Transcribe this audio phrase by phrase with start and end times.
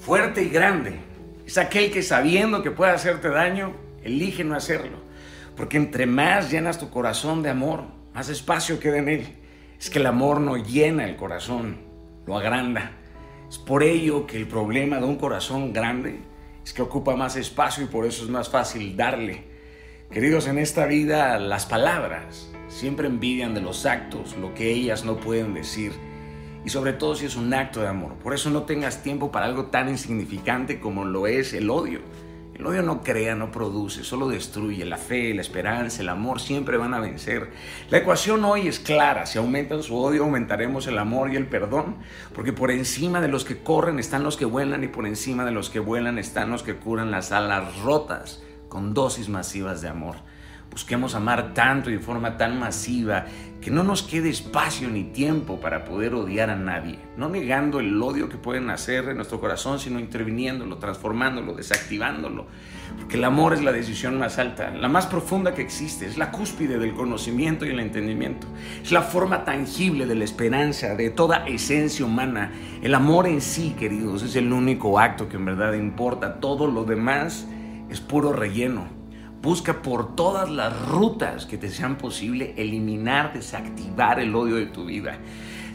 [0.00, 0.98] fuerte y grande.
[1.46, 4.98] Es aquel que sabiendo que puede hacerte daño, elige no hacerlo.
[5.56, 7.84] Porque entre más llenas tu corazón de amor,
[8.14, 9.26] más espacio queda en él.
[9.78, 11.78] Es que el amor no llena el corazón,
[12.26, 12.92] lo agranda.
[13.48, 16.20] Es por ello que el problema de un corazón grande
[16.64, 19.44] es que ocupa más espacio y por eso es más fácil darle.
[20.10, 25.16] Queridos, en esta vida las palabras siempre envidian de los actos lo que ellas no
[25.18, 26.09] pueden decir
[26.64, 28.14] y sobre todo si es un acto de amor.
[28.14, 32.00] Por eso no tengas tiempo para algo tan insignificante como lo es el odio.
[32.60, 34.84] El odio no crea, no produce, solo destruye.
[34.84, 37.48] La fe, la esperanza, el amor siempre van a vencer.
[37.88, 39.24] La ecuación hoy es clara.
[39.24, 41.96] Si aumentan su odio, aumentaremos el amor y el perdón.
[42.34, 45.52] Porque por encima de los que corren están los que vuelan y por encima de
[45.52, 50.16] los que vuelan están los que curan las alas rotas con dosis masivas de amor.
[50.70, 53.26] Busquemos amar tanto y de forma tan masiva
[53.60, 58.00] que no nos quede espacio ni tiempo para poder odiar a nadie, no negando el
[58.00, 62.46] odio que pueden hacer en nuestro corazón, sino interviniéndolo, transformándolo, desactivándolo.
[62.98, 66.30] Porque el amor es la decisión más alta, la más profunda que existe, es la
[66.30, 68.46] cúspide del conocimiento y el entendimiento,
[68.82, 72.52] es la forma tangible de la esperanza, de toda esencia humana.
[72.82, 76.84] El amor en sí, queridos, es el único acto que en verdad importa, todo lo
[76.84, 77.46] demás
[77.90, 78.99] es puro relleno.
[79.42, 84.84] Busca por todas las rutas que te sean posible eliminar, desactivar el odio de tu
[84.84, 85.18] vida.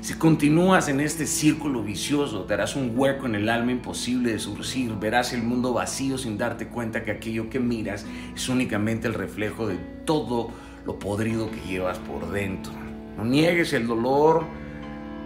[0.02, 4.38] Si continúas en este círculo vicioso, te harás un hueco en el alma imposible de
[4.38, 9.16] surcir, verás el mundo vacío sin darte cuenta que aquello que miras es únicamente el
[9.16, 10.52] reflejo de todo
[10.86, 12.72] lo podrido que llevas por dentro.
[13.18, 14.46] No niegues el dolor,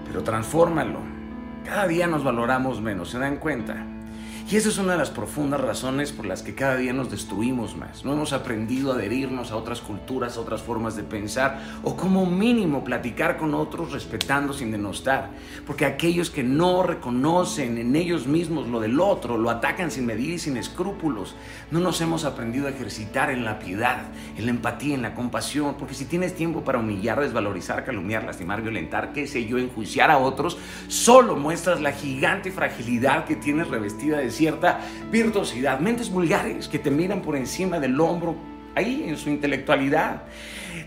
[0.07, 0.99] pero transfórmalo.
[1.65, 3.85] Cada día nos valoramos menos, ¿se dan cuenta?
[4.51, 7.77] Y esa es una de las profundas razones por las que cada día nos destruimos
[7.77, 8.03] más.
[8.03, 12.25] No hemos aprendido a adherirnos a otras culturas, a otras formas de pensar o como
[12.25, 15.29] mínimo platicar con otros respetando sin denostar.
[15.67, 20.31] Porque aquellos que no reconocen en ellos mismos lo del otro, lo atacan sin medir
[20.31, 21.35] y sin escrúpulos.
[21.69, 25.75] No nos hemos aprendido a ejercitar en la piedad, en la empatía, en la compasión.
[25.77, 30.17] Porque si tienes tiempo para humillar, desvalorizar, calumniar, lastimar, violentar, qué sé yo, enjuiciar a
[30.17, 30.57] otros,
[30.87, 34.79] solo muestras la gigante fragilidad que tienes revestida de cierta
[35.11, 38.37] virtuosidad, mentes vulgares que te miran por encima del hombro,
[38.73, 40.23] ahí en su intelectualidad.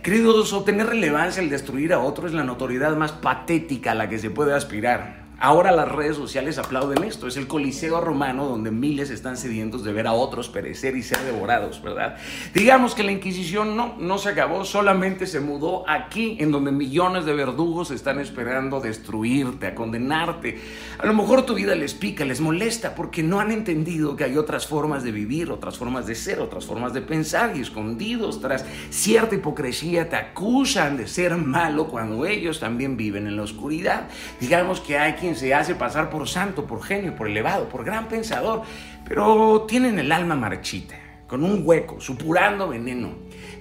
[0.03, 4.19] Queridos, obtener relevancia al destruir a otro es la notoriedad más patética a la que
[4.19, 5.22] se puede aspirar.
[5.45, 7.27] Ahora las redes sociales aplauden esto.
[7.27, 11.19] Es el Coliseo romano donde miles están sedientos de ver a otros perecer y ser
[11.25, 12.17] devorados, ¿verdad?
[12.55, 17.25] Digamos que la Inquisición no, no se acabó, solamente se mudó aquí, en donde millones
[17.25, 20.61] de verdugos están esperando destruirte, a condenarte.
[21.01, 24.37] A lo mejor tu vida les pica, les molesta, porque no han entendido que hay
[24.37, 28.65] otras formas de vivir, otras formas de ser, otras formas de pensar, y escondidos tras
[28.91, 34.09] cierta hipocresía te acusan de ser malo cuando ellos también viven en la oscuridad.
[34.39, 38.09] Digamos que hay quien se hace pasar por santo, por genio, por elevado, por gran
[38.09, 38.63] pensador,
[39.07, 43.11] pero tienen el alma marchita, con un hueco, supurando veneno.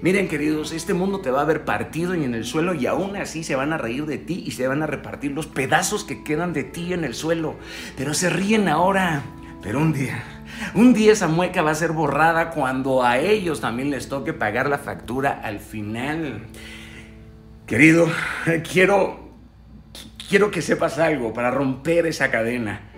[0.01, 3.15] Miren queridos, este mundo te va a ver partido y en el suelo y aún
[3.15, 6.23] así se van a reír de ti y se van a repartir los pedazos que
[6.23, 7.55] quedan de ti en el suelo.
[7.95, 9.21] Pero se ríen ahora.
[9.61, 10.23] Pero un día,
[10.73, 14.67] un día esa mueca va a ser borrada cuando a ellos también les toque pagar
[14.67, 16.47] la factura al final.
[17.67, 18.07] Querido,
[18.71, 19.30] quiero
[20.31, 22.89] quiero que sepas algo para romper esa cadena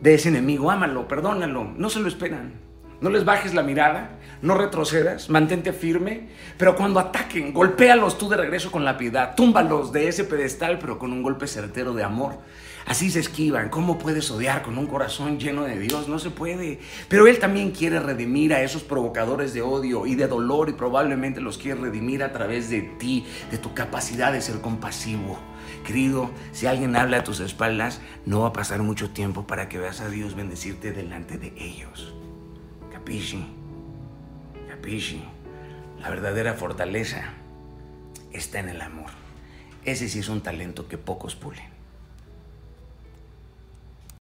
[0.00, 0.70] de ese enemigo.
[0.70, 2.67] Ámalo, perdónalo, no se lo esperan.
[3.00, 8.36] No les bajes la mirada, no retrocedas, mantente firme, pero cuando ataquen, golpéalos tú de
[8.36, 12.38] regreso con la piedad, túmbalos de ese pedestal, pero con un golpe certero de amor.
[12.86, 13.68] Así se esquivan.
[13.68, 16.08] ¿Cómo puedes odiar con un corazón lleno de Dios?
[16.08, 16.80] No se puede.
[17.08, 21.42] Pero Él también quiere redimir a esos provocadores de odio y de dolor y probablemente
[21.42, 25.38] los quiere redimir a través de ti, de tu capacidad de ser compasivo.
[25.86, 29.78] Querido, si alguien habla a tus espaldas, no va a pasar mucho tiempo para que
[29.78, 32.17] veas a Dios bendecirte delante de ellos.
[33.08, 33.42] Capisci,
[34.68, 35.24] capisci.
[35.98, 37.32] La verdadera fortaleza
[38.34, 39.08] está en el amor.
[39.82, 41.77] Ese sí es un talento que pocos pulen.